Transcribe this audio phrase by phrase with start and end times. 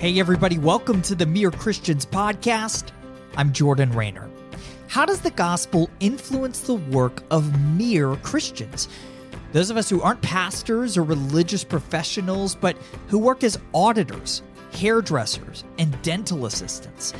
[0.00, 2.88] Hey, everybody, welcome to the Mere Christians podcast.
[3.36, 4.30] I'm Jordan Raynor.
[4.88, 8.88] How does the gospel influence the work of mere Christians?
[9.52, 14.40] Those of us who aren't pastors or religious professionals, but who work as auditors,
[14.72, 17.12] hairdressers, and dental assistants.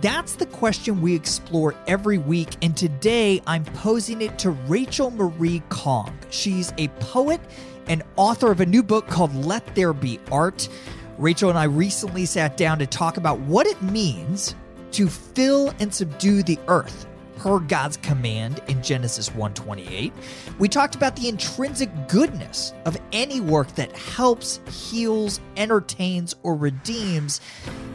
[0.00, 5.62] That's the question we explore every week, and today I'm posing it to Rachel Marie
[5.70, 6.18] Kang.
[6.30, 7.40] She's a poet
[7.86, 10.68] and author of a new book called Let There Be Art.
[11.18, 14.54] Rachel and I recently sat down to talk about what it means
[14.92, 20.12] to fill and subdue the earth per God's command in Genesis 1:28.
[20.58, 27.40] We talked about the intrinsic goodness of any work that helps, heals, entertains or redeems,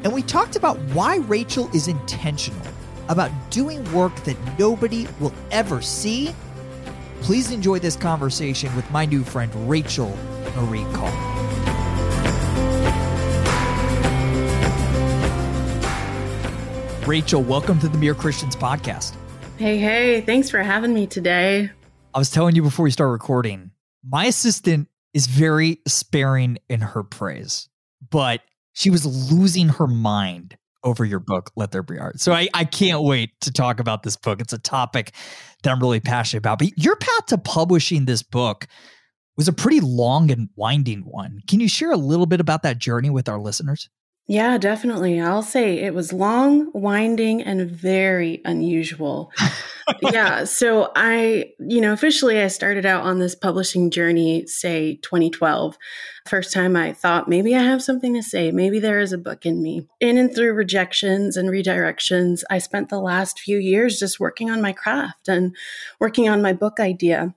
[0.03, 2.61] and we talked about why Rachel is intentional
[3.09, 6.33] about doing work that nobody will ever see.
[7.21, 10.15] Please enjoy this conversation with my new friend Rachel
[10.55, 11.48] Marie Kang.
[17.09, 19.15] Rachel, welcome to the Mere Christians podcast.
[19.57, 21.71] Hey, hey, thanks for having me today.
[22.13, 23.71] I was telling you before we start recording,
[24.07, 27.67] my assistant is very sparing in her praise,
[28.11, 28.41] but
[28.73, 32.19] she was losing her mind over your book, Let There Be Art.
[32.19, 34.39] So I, I can't wait to talk about this book.
[34.39, 35.16] It's a topic
[35.63, 36.59] that I'm really passionate about.
[36.59, 38.67] But your path to publishing this book
[39.35, 41.39] was a pretty long and winding one.
[41.47, 43.89] Can you share a little bit about that journey with our listeners?
[44.30, 45.19] Yeah, definitely.
[45.19, 49.31] I'll say it was long, winding, and very unusual.
[50.03, 50.44] yeah.
[50.44, 55.80] So I, you know, officially I started out on this publishing journey, say 2012.
[56.27, 58.52] First time I thought maybe I have something to say.
[58.52, 59.88] Maybe there is a book in me.
[60.00, 64.61] In and through rejections and redirections, I spent the last few years just working on
[64.61, 65.55] my craft and
[66.00, 67.33] working on my book idea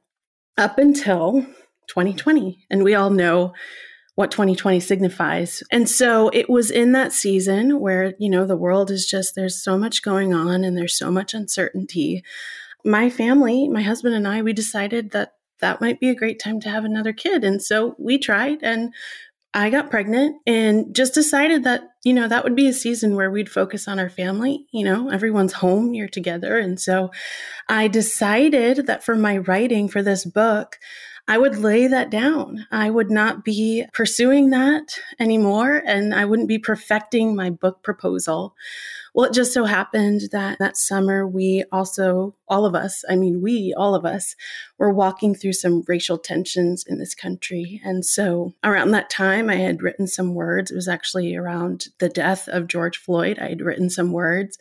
[0.59, 1.47] up until
[1.89, 2.67] 2020.
[2.69, 3.55] And we all know
[4.15, 5.63] what 2020 signifies.
[5.73, 9.63] And so it was in that season where, you know, the world is just, there's
[9.63, 12.23] so much going on and there's so much uncertainty.
[12.85, 16.61] My family, my husband and I, we decided that that might be a great time
[16.61, 17.45] to have another kid.
[17.45, 18.93] And so we tried and
[19.55, 23.31] I got pregnant and just decided that, you know, that would be a season where
[23.31, 24.67] we'd focus on our family.
[24.73, 26.59] You know, everyone's home, you're together.
[26.59, 27.11] And so
[27.69, 30.79] I decided that for my writing for this book,
[31.29, 32.67] I would lay that down.
[32.71, 38.55] I would not be pursuing that anymore and I wouldn't be perfecting my book proposal.
[39.15, 43.43] Well, it just so happened that that summer we also, all of us, I mean,
[43.43, 44.35] we, all of us,
[44.79, 47.81] were walking through some racial tensions in this country.
[47.85, 50.71] And so around that time, I had written some words.
[50.71, 53.39] It was actually around the death of George Floyd.
[53.39, 54.57] I had written some words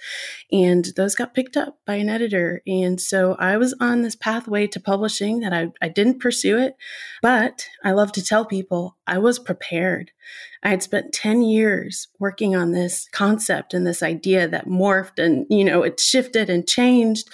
[0.51, 2.61] and those got picked up by an editor.
[2.67, 6.75] And so I was on this pathway to publishing that I, I didn't pursue it,
[7.21, 10.11] but I love to tell people I was prepared.
[10.63, 15.45] I had spent 10 years working on this concept and this idea that morphed and,
[15.49, 17.29] you know, it shifted and changed.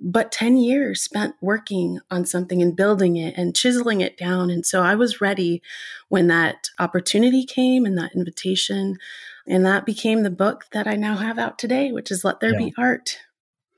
[0.00, 4.48] But 10 years spent working on something and building it and chiseling it down.
[4.48, 5.60] And so I was ready
[6.08, 8.96] when that opportunity came and that invitation.
[9.46, 12.52] And that became the book that I now have out today, which is Let There
[12.52, 12.58] yeah.
[12.58, 13.18] Be Art.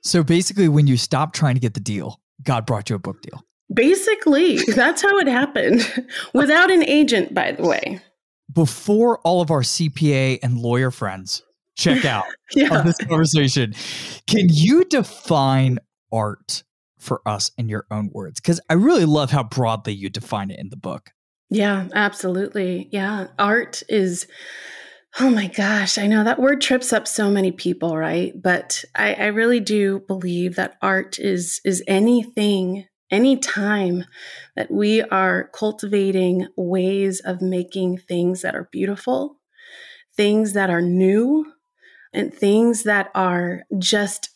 [0.03, 3.21] So basically, when you stopped trying to get the deal, God brought you a book
[3.22, 3.44] deal.
[3.72, 8.00] Basically, that's how it happened without an agent, by the way
[8.53, 11.42] before all of our CPA and lawyer friends
[11.76, 12.82] check out yeah.
[12.82, 13.75] this conversation,
[14.26, 15.78] can you define
[16.12, 16.64] art
[16.98, 18.41] for us in your own words?
[18.41, 21.10] Because I really love how broadly you define it in the book.
[21.48, 22.88] Yeah, absolutely.
[22.92, 23.28] Yeah.
[23.38, 24.26] Art is,
[25.19, 28.32] oh my gosh, I know that word trips up so many people, right?
[28.41, 34.04] But I, I really do believe that art is is anything any time
[34.56, 39.38] that we are cultivating ways of making things that are beautiful,
[40.16, 41.53] things that are new,
[42.12, 44.31] and things that are just,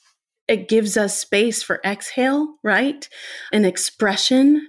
[0.48, 3.08] it gives us space for exhale, right?
[3.52, 4.68] An expression.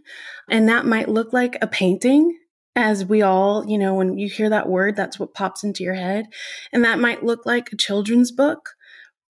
[0.50, 2.38] And that might look like a painting.
[2.76, 5.94] As we all, you know, when you hear that word, that's what pops into your
[5.94, 6.26] head.
[6.74, 8.75] And that might look like a children's book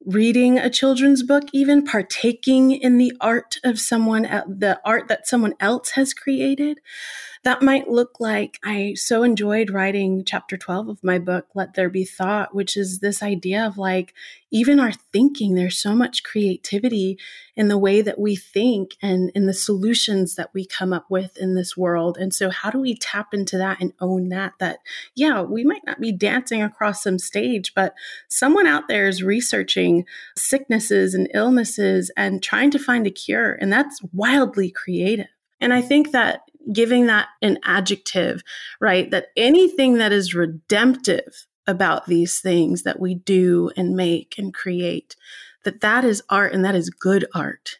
[0.06, 5.54] reading a children's book, even partaking in the art of someone, the art that someone
[5.60, 6.80] else has created
[7.46, 11.92] that might look like I so enjoyed writing chapter 12 of my book, Let There
[11.92, 14.16] Be Thought, which is this idea of like,
[14.50, 17.20] even our thinking, there's so much creativity
[17.56, 21.38] in the way that we think and in the solutions that we come up with
[21.38, 22.18] in this world.
[22.18, 24.54] And so, how do we tap into that and own that?
[24.60, 24.80] That,
[25.14, 27.94] yeah, we might not be dancing across some stage, but
[28.28, 30.06] someone out there is researching
[30.36, 33.54] sicknesses and illnesses and trying to find a cure.
[33.54, 35.28] And that's wildly creative.
[35.62, 38.42] And I think that giving that an adjective,
[38.80, 39.10] right?
[39.12, 45.16] That anything that is redemptive about these things that we do and make and create
[45.64, 47.80] that that is art and that is good art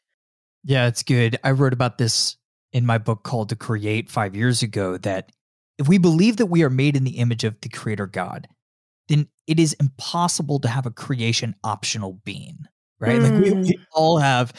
[0.64, 2.38] yeah it's good i wrote about this
[2.74, 5.32] in my book called to create 5 years ago that
[5.78, 8.48] if we believe that we are made in the image of the creator god
[9.08, 12.58] then it is impossible to have a creation optional being
[13.00, 13.24] right mm.
[13.24, 13.86] like we, we mm.
[13.94, 14.52] all have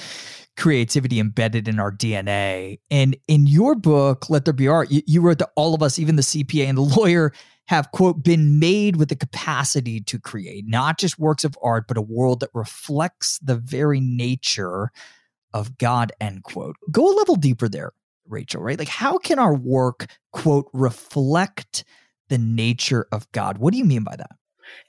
[0.57, 2.79] creativity embedded in our DNA.
[2.91, 5.99] And in your book, Let There Be Art, you, you, wrote that all of us,
[5.99, 7.33] even the CPA and the lawyer,
[7.69, 11.97] have, quote, been made with the capacity to create not just works of art, but
[11.97, 14.91] a world that reflects the very nature
[15.53, 16.77] of God, end quote.
[16.91, 17.93] Go a level deeper there,
[18.29, 18.79] Rachel, right?
[18.79, 21.85] Like, how can our work, quote, reflect
[22.29, 23.59] the nature of God?
[23.59, 24.37] What do you mean by that?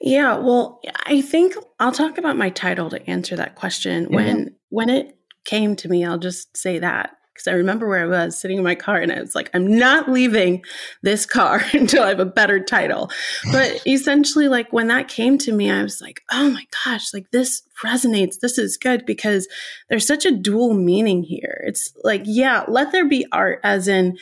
[0.00, 4.06] Yeah, well, I think I'll talk about my title to answer that question.
[4.10, 5.17] When when it
[5.48, 8.64] came to me, I'll just say that because I remember where I was sitting in
[8.64, 10.62] my car and I was like, I'm not leaving
[11.02, 13.10] this car until I have a better title.
[13.50, 17.30] But essentially, like when that came to me, I was like, oh my gosh, like
[17.30, 18.40] this resonates.
[18.40, 19.48] This is good because
[19.88, 21.64] there's such a dual meaning here.
[21.66, 24.18] It's like, yeah, let there be art, as in,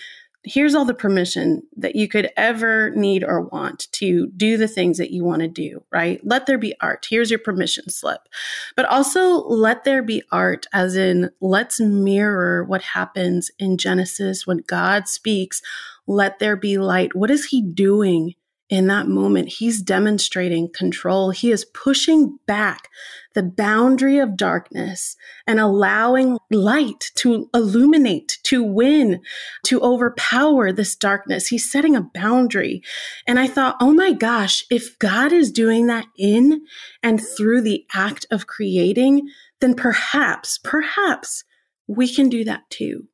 [0.47, 4.97] here's all the permission that you could ever need or want to do the things
[4.97, 6.21] that you want to do, right?
[6.25, 7.07] Let there be art.
[7.11, 8.21] Here's your permission slip.
[8.77, 14.59] But also let there be art, as in, let's mirror what happens in Genesis when
[14.59, 15.61] God speaks,
[16.07, 17.17] let there be light.
[17.17, 18.35] What is he doing?
[18.69, 21.31] In that moment, he's demonstrating control.
[21.31, 22.89] He is pushing back
[23.35, 25.17] the boundary of darkness
[25.47, 29.21] and allowing light to illuminate, to win,
[29.67, 31.47] to overpower this darkness.
[31.47, 32.83] He's setting a boundary.
[33.27, 36.63] And I thought, oh my gosh, if God is doing that in
[37.05, 39.29] and through the act of creating,
[39.61, 41.45] then perhaps, perhaps
[41.87, 43.07] we can do that too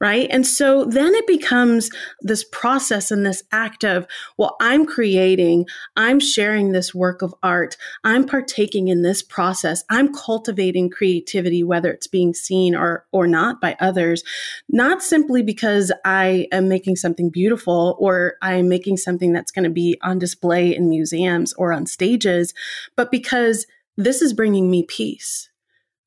[0.00, 0.28] right?
[0.30, 1.90] And so then it becomes
[2.20, 5.66] this process and this act of, well, I'm creating,
[5.96, 11.90] I'm sharing this work of art, I'm partaking in this process, I'm cultivating creativity, whether
[11.90, 14.22] it's being seen or or not by others,
[14.68, 19.70] not simply because I am making something beautiful or I'm making something that's going to
[19.70, 22.54] be on display in museums or on stages,
[22.96, 23.66] but because
[23.96, 25.48] this is bringing me peace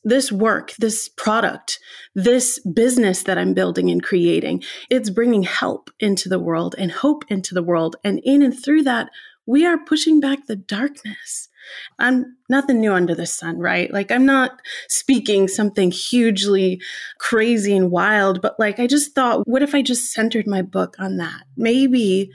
[0.04, 1.80] this work, this product,
[2.16, 7.25] this business that I'm building and creating, it's bringing help into the world and hope
[7.28, 7.96] into the world.
[8.04, 9.10] And in and through that,
[9.46, 11.50] we are pushing back the darkness.
[11.98, 13.92] I'm nothing new under the sun, right?
[13.92, 16.81] Like, I'm not speaking something hugely
[17.19, 20.95] crazy and wild, but like, I just thought, what if I just centered my book
[21.00, 21.44] on that?
[21.57, 22.31] Maybe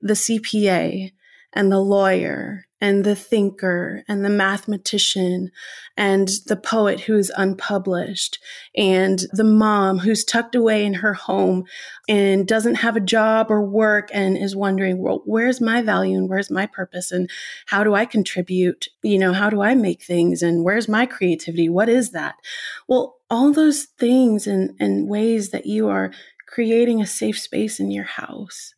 [0.00, 1.12] the CPA
[1.52, 5.52] and the lawyer and the thinker and the mathematician
[5.96, 8.40] and the poet who's unpublished
[8.76, 11.64] and the mom who's tucked away in her home
[12.08, 16.28] and doesn't have a job or work and is wondering, well, where's my value and
[16.28, 17.30] where's my purpose and
[17.66, 18.88] how do I contribute?
[19.02, 21.68] You know, how do I make things and where's my creativity?
[21.68, 22.34] What is that?
[22.88, 26.10] Well, all those things and, and ways that you are
[26.48, 28.74] creating a safe space in your house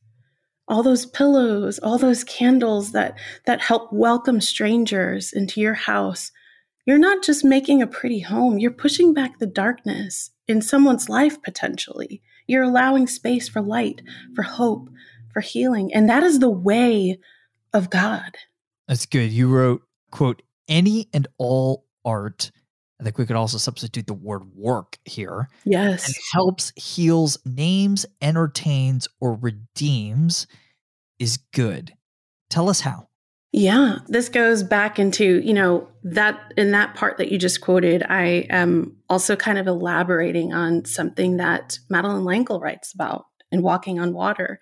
[0.69, 6.33] all those pillows, all those candles that that help welcome strangers into your house.
[6.87, 11.43] You're not just making a pretty home, you're pushing back the darkness in someone's life
[11.43, 12.23] potentially.
[12.47, 14.03] You're allowing space for light,
[14.35, 14.91] for hope,
[15.33, 17.19] for healing, and that is the way
[17.73, 18.37] of God.
[18.87, 19.33] That's good.
[19.33, 22.51] You wrote, quote, any and all art
[23.01, 25.49] I think we could also substitute the word work here.
[25.65, 26.07] Yes.
[26.07, 30.47] And helps, heals, names, entertains, or redeems
[31.19, 31.95] is good.
[32.51, 33.09] Tell us how.
[33.57, 38.03] Yeah, this goes back into, you know, that in that part that you just quoted,
[38.03, 44.01] I am also kind of elaborating on something that Madeleine L'Engle writes about in Walking
[44.01, 44.59] on Water,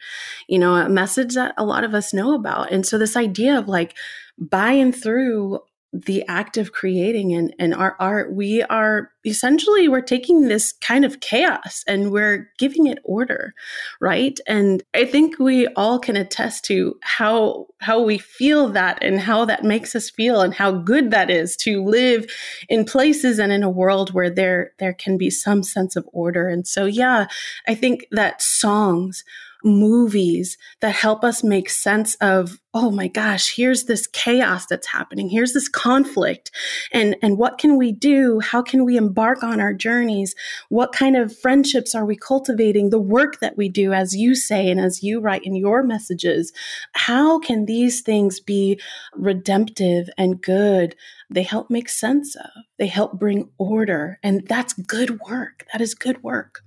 [0.46, 2.70] you know, a message that a lot of us know about.
[2.70, 3.96] And so this idea of like
[4.38, 5.60] by and through
[5.92, 11.04] the act of creating and, and our art, we are essentially we're taking this kind
[11.04, 13.52] of chaos and we're giving it order,
[14.00, 14.40] right?
[14.48, 19.44] And I think we all can attest to how how we feel that and how
[19.44, 22.26] that makes us feel and how good that is to live
[22.68, 26.48] in places and in a world where there there can be some sense of order.
[26.48, 27.26] And so yeah,
[27.68, 29.24] I think that songs
[29.64, 35.28] movies that help us make sense of oh my gosh here's this chaos that's happening.
[35.28, 36.50] Here's this conflict.
[36.92, 38.40] And and what can we do?
[38.40, 40.34] How can we embark on our journeys?
[40.68, 42.90] What kind of friendships are we cultivating?
[42.90, 46.52] The work that we do as you say and as you write in your messages
[46.94, 48.80] how can these things be
[49.14, 50.96] redemptive and good?
[51.30, 55.66] They help make sense of they help bring order and that's good work.
[55.72, 56.62] That is good work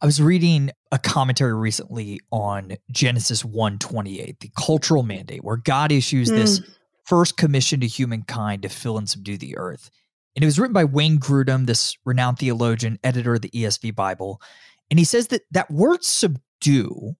[0.00, 6.30] I was reading a commentary recently on Genesis 128, the cultural mandate, where God issues
[6.30, 6.36] mm.
[6.36, 6.60] this
[7.04, 9.90] first commission to humankind to fill and subdue the earth.
[10.34, 14.40] And it was written by Wayne Grudem, this renowned theologian, editor of the ESV Bible.
[14.90, 17.16] And he says that that word subdue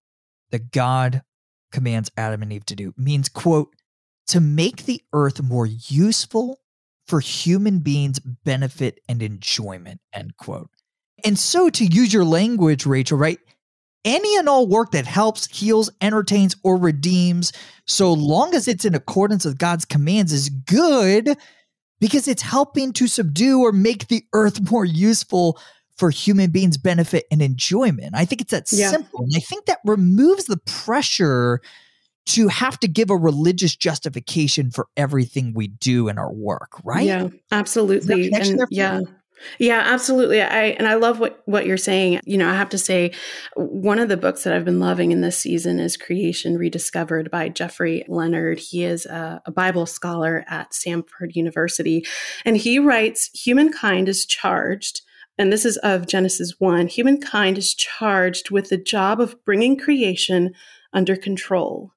[0.50, 1.22] that God
[1.72, 3.74] commands Adam and Eve to do means, quote,
[4.28, 6.58] to make the earth more useful
[7.06, 10.70] for human beings' benefit and enjoyment, end quote.
[11.24, 13.38] And so, to use your language, Rachel, right?
[14.04, 17.52] Any and all work that helps, heals, entertains, or redeems,
[17.86, 21.36] so long as it's in accordance with God's commands, is good
[21.98, 25.58] because it's helping to subdue or make the earth more useful
[25.96, 28.14] for human beings' benefit and enjoyment.
[28.14, 28.90] I think it's that yeah.
[28.90, 29.20] simple.
[29.24, 31.60] And I think that removes the pressure
[32.26, 37.06] to have to give a religious justification for everything we do in our work, right?
[37.06, 38.30] Yeah, absolutely.
[38.32, 39.00] And yeah.
[39.58, 40.40] Yeah, absolutely.
[40.40, 42.20] I and I love what what you're saying.
[42.24, 43.12] You know, I have to say
[43.54, 47.48] one of the books that I've been loving in this season is Creation Rediscovered by
[47.48, 48.58] Jeffrey Leonard.
[48.58, 52.06] He is a, a Bible scholar at Samford University,
[52.44, 55.02] and he writes humankind is charged
[55.38, 60.54] and this is of Genesis 1 humankind is charged with the job of bringing creation
[60.92, 61.92] under control.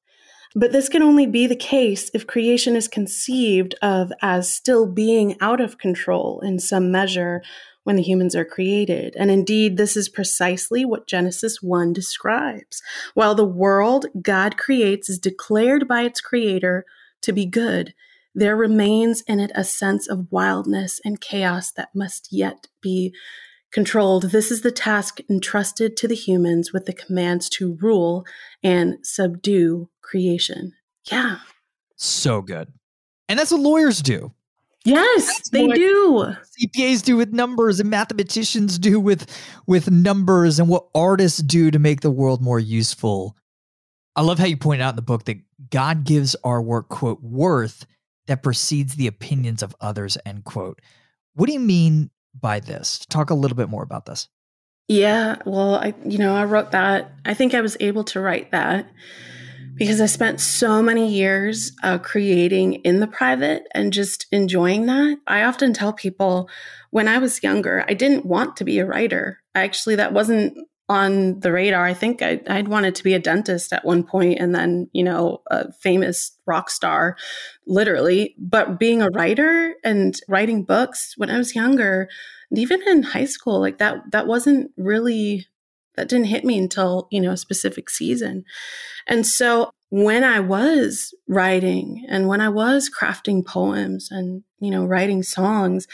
[0.56, 5.38] But this can only be the case if creation is conceived of as still being
[5.42, 7.44] out of control in some measure
[7.84, 9.16] when the humans are created.
[9.16, 12.82] And indeed, this is precisely what Genesis 1 describes.
[13.14, 16.86] While the world God creates is declared by its creator
[17.22, 17.94] to be good,
[18.36, 23.14] there remains in it a sense of wildness and chaos that must yet be
[23.72, 24.32] controlled.
[24.32, 28.26] This is the task entrusted to the humans with the commands to rule
[28.64, 30.74] and subdue creation.
[31.12, 31.40] Yeah.
[31.96, 32.72] So good.
[33.28, 34.34] And that's what lawyers do.
[34.86, 36.34] Yes, that's they do.
[36.62, 39.28] CPAs do with numbers and mathematicians do with
[39.68, 43.36] with numbers and what artists do to make the world more useful.
[44.16, 45.38] I love how you point out in the book that
[45.70, 47.86] God gives our work quote worth
[48.28, 50.82] that precedes the opinions of others end quote.
[51.34, 53.06] What do you mean by this?
[53.10, 54.28] Talk a little bit more about this.
[54.88, 57.12] Yeah, well, I you know, I wrote that.
[57.26, 58.90] I think I was able to write that
[59.76, 65.18] because I spent so many years uh, creating in the private and just enjoying that.
[65.28, 66.50] I often tell people
[66.90, 69.40] when I was younger, I didn't want to be a writer.
[69.56, 70.58] Actually, that wasn't
[70.90, 71.86] on the radar.
[71.86, 75.04] I think I, would wanted to be a dentist at one point and then, you
[75.04, 77.16] know, a famous rock star,
[77.70, 78.36] literally.
[78.38, 82.10] But being a writer and writing books when I was younger,
[82.50, 85.48] and even in high school, like that, that wasn't really,
[85.96, 88.44] that didn't hit me until, you know, a specific season.
[89.08, 94.86] And so when I was writing and when I was crafting poems and, you know,
[94.86, 95.88] writing songs,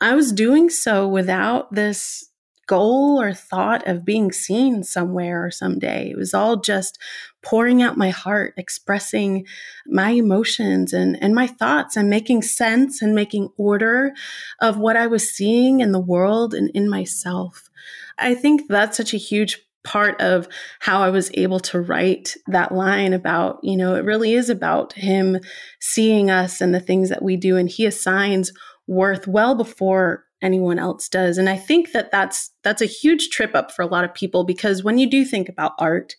[0.00, 2.30] I was doing so without this
[2.66, 6.10] goal or thought of being seen somewhere or someday.
[6.10, 6.98] It was all just
[7.42, 9.46] pouring out my heart, expressing
[9.86, 14.12] my emotions and, and my thoughts and making sense and making order
[14.60, 17.70] of what I was seeing in the world and in myself.
[18.18, 20.48] I think that's such a huge part of
[20.80, 24.94] how I was able to write that line about, you know, it really is about
[24.94, 25.38] him
[25.78, 27.56] seeing us and the things that we do.
[27.56, 28.50] And he assigns
[28.86, 31.38] worth well before anyone else does.
[31.38, 34.44] And i think that that's that's a huge trip up for a lot of people
[34.44, 36.14] because when you do think about art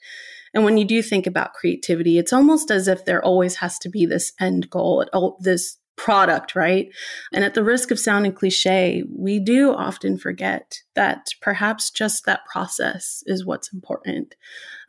[0.54, 3.90] and when you do think about creativity it's almost as if there always has to
[3.90, 5.06] be this end goal
[5.40, 6.90] this product right?
[7.32, 12.46] And at the risk of sounding cliche we do often forget that perhaps just that
[12.52, 14.36] process is what's important.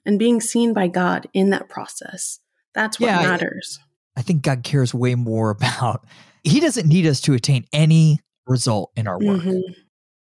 [0.05, 2.41] And being seen by god in that process
[2.75, 3.79] that's what yeah, matters.
[4.17, 6.07] I think god cares way more about
[6.47, 9.43] he doesn't need us to attain any result in our work.
[9.43, 9.73] Mm-hmm.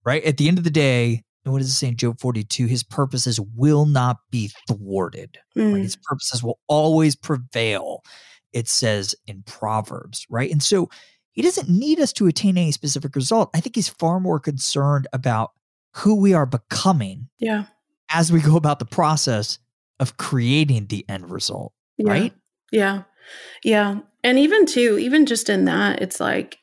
[0.05, 0.25] Right?
[0.25, 2.67] At the end of the day, and what does it say in Job 42?
[2.67, 5.39] His purposes will not be thwarted.
[5.57, 5.75] Mm.
[5.75, 5.83] Right?
[5.83, 8.03] His purposes will always prevail.
[8.53, 10.51] It says in Proverbs, right?
[10.51, 10.89] And so
[11.33, 13.51] he doesn't need us to attain any specific result.
[13.53, 15.51] I think he's far more concerned about
[15.97, 17.29] who we are becoming.
[17.39, 17.65] Yeah.
[18.09, 19.59] As we go about the process
[19.99, 21.73] of creating the end result.
[21.99, 22.11] Yeah.
[22.11, 22.33] Right?
[22.71, 23.03] Yeah.
[23.65, 24.01] Yeah.
[24.23, 26.59] And even too, even just in that, it's like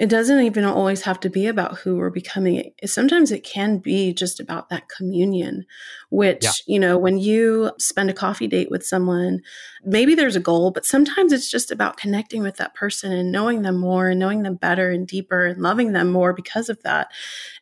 [0.00, 2.72] it doesn't even always have to be about who we're becoming.
[2.86, 5.66] Sometimes it can be just about that communion,
[6.08, 6.52] which, yeah.
[6.66, 9.42] you know, when you spend a coffee date with someone,
[9.84, 13.60] maybe there's a goal, but sometimes it's just about connecting with that person and knowing
[13.60, 17.08] them more and knowing them better and deeper and loving them more because of that.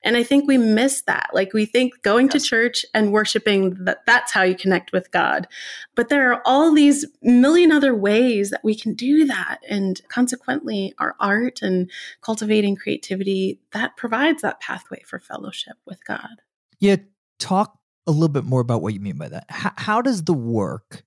[0.05, 1.31] And I think we miss that.
[1.33, 2.45] Like we think going yes.
[2.45, 5.49] to church and worshiping that that's how you connect with God.
[5.97, 9.59] But there are all these million other ways that we can do that.
[9.69, 11.91] And consequently, our art and
[12.29, 16.43] cultivating creativity, that provides that pathway for fellowship with God.
[16.79, 16.97] Yeah.
[17.39, 19.47] Talk a little bit more about what you mean by that.
[19.49, 21.05] How, how does the work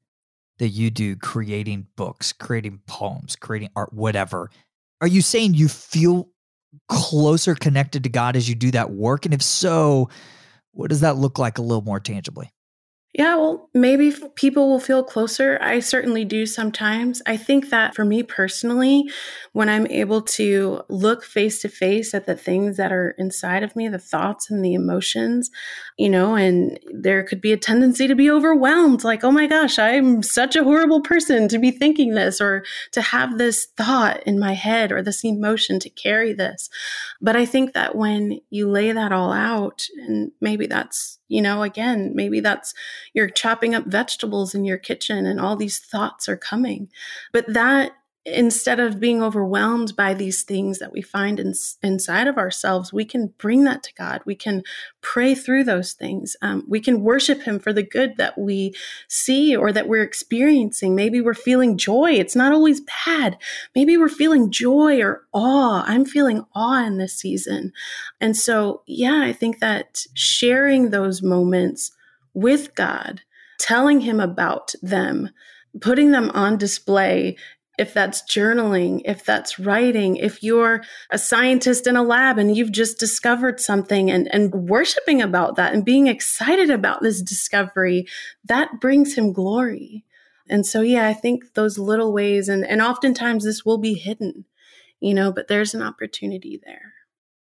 [0.58, 4.50] that you do creating books, creating poems, creating art, whatever,
[5.00, 6.28] are you saying you feel
[6.90, 9.26] closer connected to God as you do that work?
[9.26, 10.10] And if so,
[10.72, 12.50] what does that look like a little more tangibly?
[13.14, 15.58] Yeah, well, maybe people will feel closer.
[15.62, 17.22] I certainly do sometimes.
[17.26, 19.10] I think that for me personally,
[19.52, 23.76] when I'm able to look face to face at the things that are inside of
[23.76, 25.52] me, the thoughts and the emotions,
[25.98, 29.78] you know, and there could be a tendency to be overwhelmed like, oh my gosh,
[29.78, 32.64] I'm such a horrible person to be thinking this or
[32.94, 36.70] to have this thought in my head or this emotion to carry this.
[37.20, 41.64] But I think that when you lay that all out, and maybe that's you know,
[41.64, 42.74] again, maybe that's
[43.14, 46.90] you're chopping up vegetables in your kitchen and all these thoughts are coming.
[47.32, 47.94] But that
[48.26, 53.04] instead of being overwhelmed by these things that we find in, inside of ourselves, we
[53.04, 54.22] can bring that to God.
[54.26, 54.62] We can
[55.02, 56.36] pray through those things.
[56.42, 58.76] Um, we can worship Him for the good that we
[59.08, 60.96] see or that we're experiencing.
[60.96, 62.12] Maybe we're feeling joy.
[62.12, 63.38] It's not always bad.
[63.76, 65.84] Maybe we're feeling joy or awe.
[65.88, 67.74] I'm feeling awe in this season.
[68.20, 71.92] And so, yeah, I think that sharing those moments
[72.36, 73.22] with God,
[73.58, 75.32] telling Him about them,
[75.80, 77.38] putting them on display
[77.78, 82.72] if that's journaling, if that's writing, if you're a scientist in a lab and you've
[82.72, 88.06] just discovered something and, and worshiping about that and being excited about this discovery,
[88.46, 90.04] that brings him glory.
[90.50, 94.46] And so, yeah, I think those little ways, and, and oftentimes this will be hidden,
[95.00, 96.94] you know, but there's an opportunity there.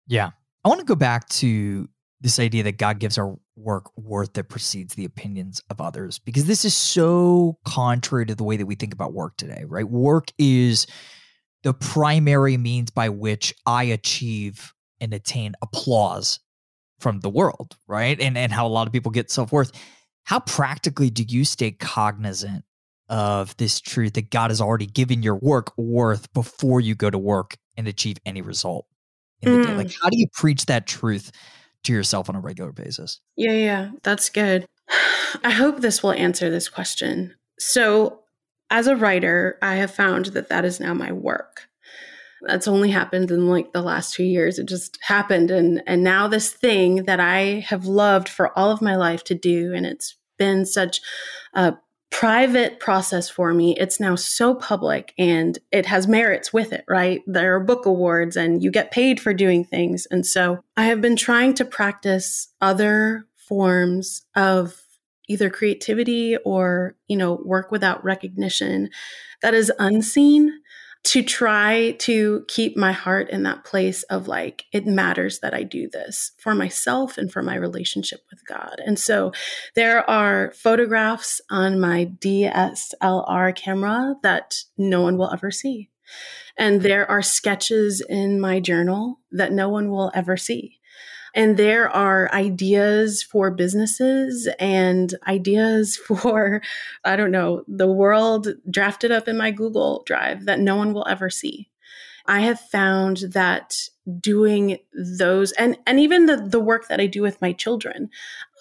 [0.08, 0.32] Yeah.
[0.64, 1.90] I want to go back to
[2.22, 6.46] this idea that God gives our work worth that precedes the opinions of others because
[6.46, 9.88] this is so contrary to the way that we think about work today, right?
[9.88, 10.88] Work is
[11.64, 16.40] the primary means by which I achieve and attain applause
[17.00, 18.20] from the world, right?
[18.20, 19.72] And and how a lot of people get self-worth.
[20.24, 22.64] How practically do you stay cognizant
[23.10, 27.18] of this truth that God has already given your work worth before you go to
[27.18, 28.86] work and achieve any result
[29.42, 29.68] in the mm.
[29.68, 29.76] day?
[29.76, 31.32] Like how do you preach that truth
[31.84, 33.20] to yourself on a regular basis?
[33.36, 34.66] Yeah, yeah, that's good.
[35.44, 37.36] I hope this will answer this question.
[37.60, 38.22] So,
[38.70, 41.68] as a writer, I have found that that is now my work.
[42.42, 44.60] That's only happened in like the last two years.
[44.60, 48.82] It just happened, and and now this thing that I have loved for all of
[48.82, 51.02] my life to do, and it's been such
[51.54, 51.76] a
[52.12, 53.76] private process for me.
[53.78, 57.22] It's now so public and it has merits with it, right?
[57.28, 60.08] There are book awards and you get paid for doing things.
[60.10, 64.82] And so I have been trying to practice other forms of
[65.28, 68.90] either creativity or, you know, work without recognition
[69.42, 70.60] that is unseen
[71.06, 75.64] to try to keep my heart in that place of like, it matters that I
[75.64, 78.82] do this for myself and for my relationship with God.
[78.86, 79.32] And so
[79.76, 85.90] there are photographs on my DSLR camera that no one will ever see.
[86.58, 90.79] And there are sketches in my journal that no one will ever see.
[91.36, 96.62] And there are ideas for businesses and ideas for,
[97.04, 101.08] I don't know, the world drafted up in my Google Drive that no one will
[101.08, 101.70] ever see.
[102.26, 103.76] I have found that
[104.20, 108.10] doing those and and even the the work that I do with my children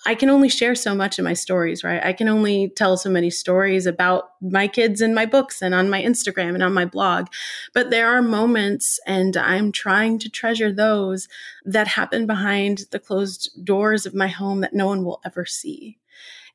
[0.07, 2.05] I can only share so much in my stories, right?
[2.05, 5.91] I can only tell so many stories about my kids in my books and on
[5.91, 7.27] my Instagram and on my blog.
[7.75, 11.29] But there are moments, and I'm trying to treasure those
[11.65, 15.99] that happen behind the closed doors of my home that no one will ever see.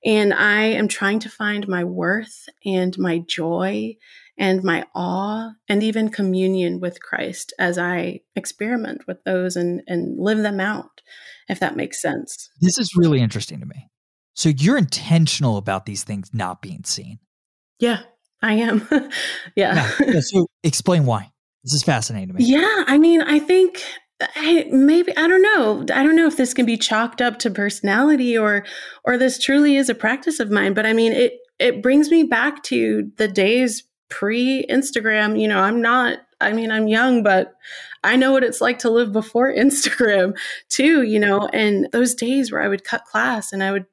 [0.05, 3.95] And I am trying to find my worth and my joy
[4.37, 10.19] and my awe and even communion with Christ as I experiment with those and, and
[10.19, 11.01] live them out
[11.49, 12.49] if that makes sense.
[12.61, 13.89] This is really interesting to me.
[14.35, 17.19] So you're intentional about these things not being seen.
[17.79, 18.01] Yeah,
[18.41, 18.87] I am.
[19.55, 19.91] yeah.
[19.99, 20.19] yeah.
[20.21, 21.31] So explain why.
[21.63, 22.45] This is fascinating to me.
[22.45, 23.81] Yeah, I mean, I think
[24.35, 25.85] I, maybe I don't know.
[25.93, 28.65] I don't know if this can be chalked up to personality or
[29.05, 32.23] or this truly is a practice of mine, but I mean, it it brings me
[32.23, 35.39] back to the days pre Instagram.
[35.39, 37.53] You know, I'm not I mean, I'm young, but
[38.03, 40.37] I know what it's like to live before Instagram
[40.69, 43.85] too, you know, and those days where I would cut class and I would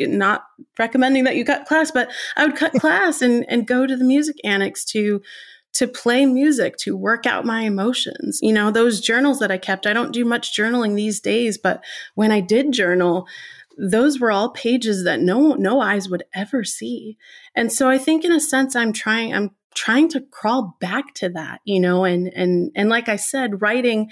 [0.00, 0.44] not
[0.78, 4.04] recommending that you cut class, but I would cut class and, and go to the
[4.04, 5.20] music annex to
[5.74, 8.40] to play music, to work out my emotions.
[8.42, 11.84] You know, those journals that I kept, I don't do much journaling these days, but
[12.14, 13.26] when I did journal,
[13.76, 17.16] those were all pages that no no eyes would ever see.
[17.54, 21.28] And so I think in a sense I'm trying I'm trying to crawl back to
[21.30, 24.10] that, you know, and and and like I said, writing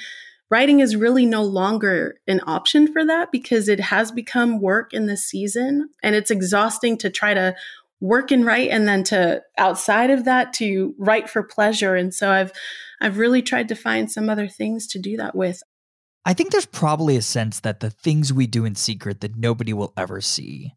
[0.50, 5.06] writing is really no longer an option for that because it has become work in
[5.06, 7.54] this season and it's exhausting to try to
[8.00, 11.94] work and write and then to outside of that to write for pleasure.
[11.94, 12.52] And so i've
[13.00, 15.62] i've really tried to find some other things to do that with.
[16.24, 19.72] I think there's probably a sense that the things we do in secret that nobody
[19.72, 20.74] will ever see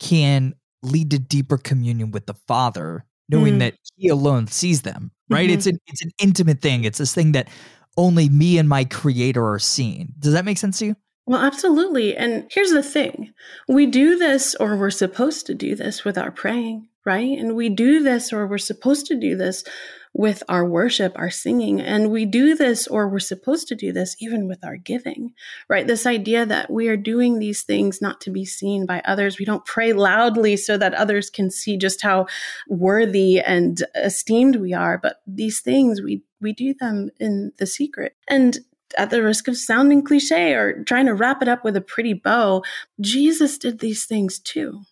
[0.00, 3.58] can lead to deeper communion with the father knowing mm.
[3.60, 5.54] that he alone sees them right mm-hmm.
[5.54, 7.48] it's an it's an intimate thing it's this thing that
[7.96, 12.16] only me and my creator are seeing does that make sense to you well, absolutely.
[12.16, 13.34] And here's the thing
[13.68, 17.36] we do this, or we're supposed to do this with our praying, right?
[17.36, 19.64] And we do this, or we're supposed to do this
[20.12, 21.80] with our worship, our singing.
[21.80, 25.32] And we do this, or we're supposed to do this even with our giving,
[25.68, 25.86] right?
[25.86, 29.38] This idea that we are doing these things not to be seen by others.
[29.38, 32.26] We don't pray loudly so that others can see just how
[32.68, 34.98] worthy and esteemed we are.
[34.98, 38.14] But these things, we we do them in the secret.
[38.28, 38.58] And
[38.96, 42.12] at the risk of sounding cliche or trying to wrap it up with a pretty
[42.12, 42.62] bow,
[43.00, 44.82] Jesus did these things too.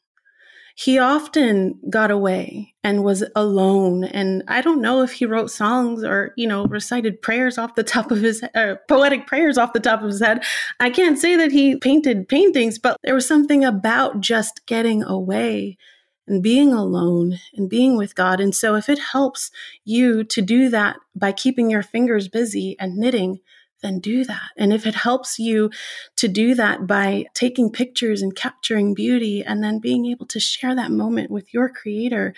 [0.76, 4.02] He often got away and was alone.
[4.02, 7.84] And I don't know if he wrote songs or, you know, recited prayers off the
[7.84, 8.42] top of his
[8.88, 10.42] poetic prayers off the top of his head.
[10.80, 15.78] I can't say that he painted paintings, but there was something about just getting away
[16.26, 18.40] and being alone and being with God.
[18.40, 19.50] And so if it helps
[19.84, 23.38] you to do that by keeping your fingers busy and knitting,
[23.85, 24.51] then do that.
[24.57, 25.70] And if it helps you
[26.16, 30.75] to do that by taking pictures and capturing beauty and then being able to share
[30.75, 32.35] that moment with your creator,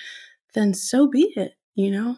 [0.55, 2.17] then so be it, you know?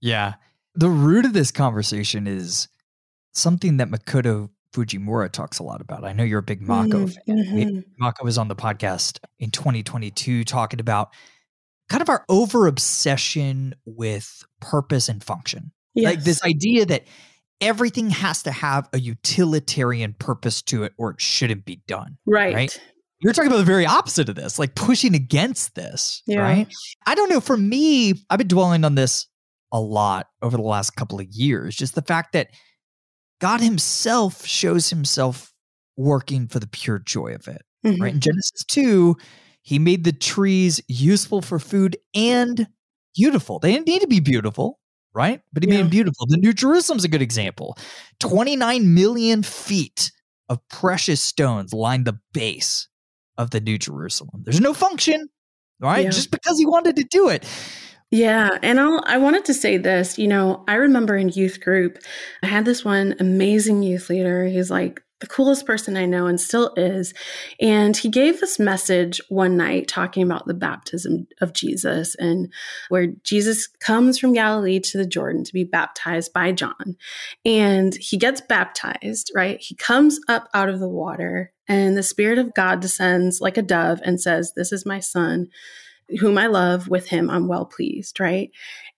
[0.00, 0.34] Yeah.
[0.74, 2.68] The root of this conversation is
[3.32, 6.04] something that Makoto Fujimura talks a lot about.
[6.04, 7.38] I know you're a big Mako mm, fan.
[7.38, 7.80] Mm-hmm.
[7.98, 11.10] Mako was on the podcast in 2022 talking about
[11.88, 15.72] kind of our over obsession with purpose and function.
[15.94, 16.14] Yes.
[16.14, 17.04] Like this idea that
[17.60, 22.18] everything has to have a utilitarian purpose to it or it shouldn't be done.
[22.26, 22.54] Right.
[22.54, 22.80] Right.
[23.20, 26.22] You're talking about the very opposite of this, like pushing against this.
[26.26, 26.40] Yeah.
[26.40, 26.68] Right.
[27.06, 27.40] I don't know.
[27.40, 29.26] For me, I've been dwelling on this
[29.72, 31.74] a lot over the last couple of years.
[31.74, 32.48] Just the fact that
[33.40, 35.52] God Himself shows Himself
[35.96, 37.62] working for the pure joy of it.
[37.86, 38.02] Mm-hmm.
[38.02, 38.14] Right.
[38.14, 39.16] In Genesis 2,
[39.62, 42.68] He made the trees useful for food and
[43.14, 43.58] beautiful.
[43.58, 44.78] They didn't need to be beautiful
[45.16, 45.40] right?
[45.52, 45.76] But he yeah.
[45.76, 46.26] made them beautiful.
[46.26, 47.76] The New Jerusalem's a good example.
[48.20, 50.12] 29 million feet
[50.48, 52.86] of precious stones line the base
[53.38, 54.42] of the New Jerusalem.
[54.44, 55.28] There's no function,
[55.80, 56.04] right?
[56.04, 56.10] Yeah.
[56.10, 57.44] Just because he wanted to do it.
[58.10, 60.18] Yeah, and I'll, I wanted to say this.
[60.18, 61.98] You know, I remember in youth group,
[62.42, 64.44] I had this one amazing youth leader.
[64.44, 67.14] He's like the coolest person I know and still is.
[67.60, 72.52] And he gave this message one night talking about the baptism of Jesus and
[72.90, 76.96] where Jesus comes from Galilee to the Jordan to be baptized by John.
[77.44, 79.58] And he gets baptized, right?
[79.60, 83.62] He comes up out of the water and the Spirit of God descends like a
[83.62, 85.48] dove and says, This is my son
[86.20, 88.50] whom I love, with him I'm well pleased, right?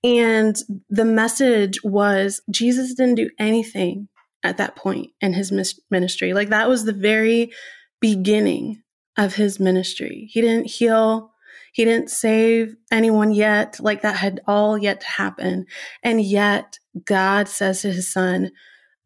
[0.04, 0.56] And
[0.90, 4.08] the message was Jesus didn't do anything
[4.48, 5.52] at that point in his
[5.90, 6.32] ministry.
[6.32, 7.52] Like that was the very
[8.00, 8.82] beginning
[9.16, 10.28] of his ministry.
[10.30, 11.32] He didn't heal,
[11.72, 13.78] he didn't save anyone yet.
[13.80, 15.66] Like that had all yet to happen.
[16.02, 18.50] And yet God says to his son,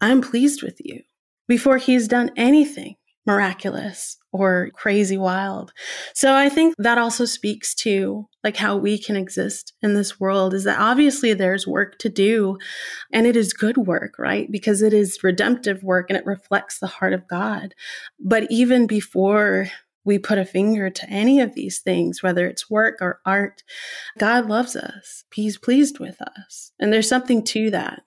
[0.01, 1.03] I'm pleased with you
[1.49, 5.73] before he's done anything miraculous or crazy wild.
[6.15, 10.55] So I think that also speaks to like how we can exist in this world
[10.55, 12.59] is that obviously there's work to do
[13.13, 14.51] and it is good work, right?
[14.51, 17.75] Because it is redemptive work and it reflects the heart of God.
[18.19, 19.69] But even before
[20.05, 23.63] we put a finger to any of these things, whether it's work or art,
[24.19, 25.25] God loves us.
[25.33, 26.73] He's pleased with us.
[26.81, 28.03] And there's something to that.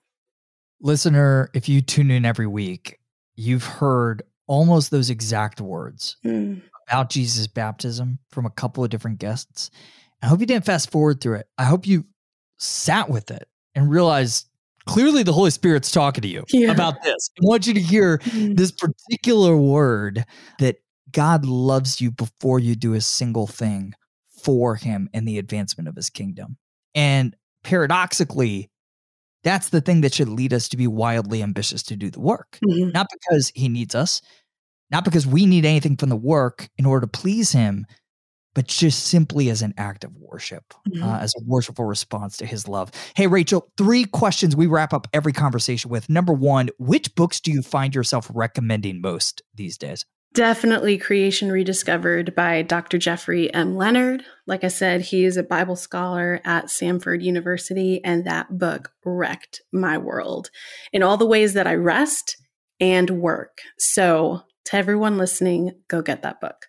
[0.82, 3.00] Listener, if you tune in every week,
[3.34, 6.60] you've heard almost those exact words mm.
[6.88, 9.70] about Jesus' baptism from a couple of different guests.
[10.22, 11.48] I hope you didn't fast forward through it.
[11.58, 12.04] I hope you
[12.58, 14.48] sat with it and realized
[14.86, 16.70] clearly the Holy Spirit's talking to you yeah.
[16.70, 17.30] about this.
[17.38, 18.56] I want you to hear mm.
[18.56, 20.24] this particular word
[20.58, 20.76] that
[21.10, 23.94] God loves you before you do a single thing
[24.42, 26.56] for him and the advancement of his kingdom.
[26.94, 28.70] And paradoxically,
[29.44, 32.58] that's the thing that should lead us to be wildly ambitious to do the work.
[32.66, 32.90] Mm-hmm.
[32.90, 34.20] Not because he needs us,
[34.90, 37.86] not because we need anything from the work in order to please him,
[38.54, 41.02] but just simply as an act of worship, mm-hmm.
[41.02, 42.90] uh, as a worshipful response to his love.
[43.14, 46.08] Hey, Rachel, three questions we wrap up every conversation with.
[46.08, 50.06] Number one, which books do you find yourself recommending most these days?
[50.36, 52.98] Definitely Creation Rediscovered by Dr.
[52.98, 53.74] Jeffrey M.
[53.74, 54.22] Leonard.
[54.46, 59.62] Like I said, he is a Bible scholar at Samford University, and that book wrecked
[59.72, 60.50] my world
[60.92, 62.36] in all the ways that I rest
[62.78, 63.62] and work.
[63.78, 66.66] So, to everyone listening, go get that book.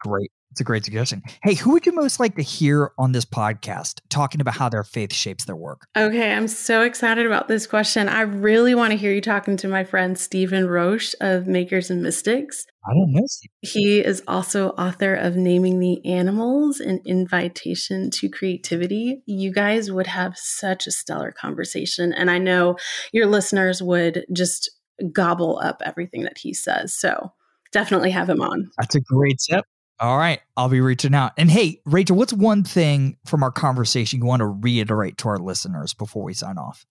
[0.00, 0.30] Great.
[0.56, 1.22] It's a great suggestion.
[1.42, 4.84] Hey, who would you most like to hear on this podcast talking about how their
[4.84, 5.86] faith shapes their work?
[5.94, 8.08] Okay, I'm so excited about this question.
[8.08, 12.02] I really want to hear you talking to my friend Stephen Roach of Makers and
[12.02, 12.64] Mystics.
[12.88, 13.24] I don't know.
[13.26, 13.50] Steve.
[13.60, 19.22] He is also author of Naming the Animals An Invitation to Creativity.
[19.26, 22.14] You guys would have such a stellar conversation.
[22.14, 22.78] And I know
[23.12, 24.70] your listeners would just
[25.12, 26.94] gobble up everything that he says.
[26.94, 27.34] So
[27.72, 28.70] definitely have him on.
[28.78, 29.66] That's a great tip.
[29.98, 31.32] All right, I'll be reaching out.
[31.38, 35.38] And hey, Rachel, what's one thing from our conversation you want to reiterate to our
[35.38, 36.84] listeners before we sign off?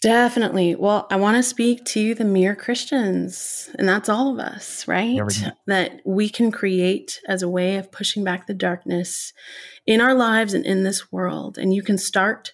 [0.00, 0.76] Definitely.
[0.76, 5.20] Well, I want to speak to the mere Christians, and that's all of us, right?
[5.66, 9.32] That we can create as a way of pushing back the darkness
[9.84, 11.58] in our lives and in this world.
[11.58, 12.52] And you can start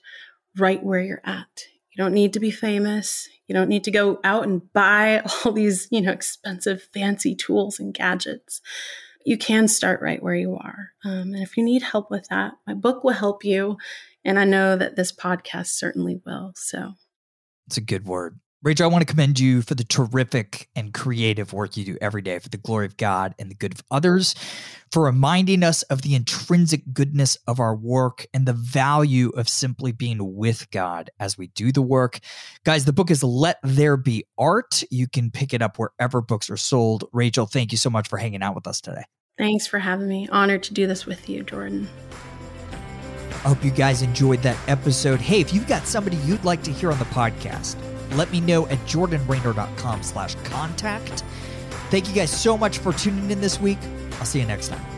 [0.57, 1.65] right where you're at.
[1.91, 3.29] You don't need to be famous.
[3.47, 7.79] You don't need to go out and buy all these, you know, expensive, fancy tools
[7.79, 8.63] and gadgets
[9.25, 10.91] you can start right where you are.
[11.05, 13.79] Um, and if you need help with that, my book will help you.
[14.25, 16.53] And I know that this podcast certainly will.
[16.57, 16.93] So
[17.67, 18.39] it's a good word.
[18.65, 22.23] Rachel, I want to commend you for the terrific and creative work you do every
[22.23, 24.35] day for the glory of God and the good of others,
[24.91, 29.93] for reminding us of the intrinsic goodness of our work and the value of simply
[29.93, 32.21] being with God as we do the work.
[32.65, 34.83] Guys, the book is Let There Be Art.
[34.91, 37.05] You can pick it up wherever books are sold.
[37.13, 39.03] Rachel, thank you so much for hanging out with us today.
[39.37, 40.27] Thanks for having me.
[40.33, 41.87] Honored to do this with you, Jordan.
[43.45, 45.21] I hope you guys enjoyed that episode.
[45.21, 47.77] Hey, if you've got somebody you'd like to hear on the podcast,
[48.13, 51.25] let me know at jordanraynor.com slash contact.
[51.91, 53.79] Thank you guys so much for tuning in this week.
[54.19, 54.94] I'll see you next time.